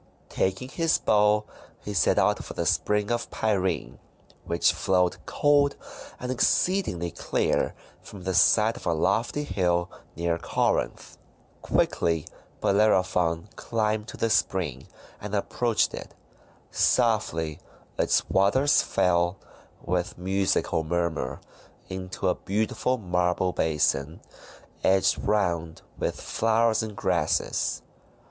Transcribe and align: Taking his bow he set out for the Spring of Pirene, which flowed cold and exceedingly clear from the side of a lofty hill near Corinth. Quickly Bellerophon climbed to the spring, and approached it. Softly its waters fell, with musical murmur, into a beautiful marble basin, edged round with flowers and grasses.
Taking 0.29 0.69
his 0.69 0.97
bow 0.97 1.43
he 1.85 1.93
set 1.93 2.17
out 2.17 2.43
for 2.43 2.55
the 2.55 2.65
Spring 2.65 3.11
of 3.11 3.29
Pirene, 3.29 3.99
which 4.45 4.73
flowed 4.73 5.17
cold 5.27 5.75
and 6.19 6.31
exceedingly 6.31 7.11
clear 7.11 7.75
from 8.01 8.23
the 8.23 8.33
side 8.33 8.75
of 8.77 8.87
a 8.87 8.93
lofty 8.95 9.43
hill 9.43 9.91
near 10.15 10.39
Corinth. 10.39 11.19
Quickly 11.61 12.25
Bellerophon 12.61 13.47
climbed 13.55 14.07
to 14.07 14.17
the 14.17 14.31
spring, 14.31 14.87
and 15.21 15.35
approached 15.35 15.93
it. 15.93 16.15
Softly 16.71 17.59
its 17.99 18.27
waters 18.27 18.81
fell, 18.81 19.37
with 19.83 20.17
musical 20.17 20.83
murmur, 20.83 21.41
into 21.89 22.27
a 22.27 22.33
beautiful 22.33 22.97
marble 22.97 23.53
basin, 23.53 24.21
edged 24.83 25.19
round 25.19 25.83
with 25.99 26.19
flowers 26.19 26.81
and 26.81 26.95
grasses. 26.95 27.83